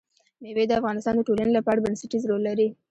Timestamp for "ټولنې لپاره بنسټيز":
1.27-2.23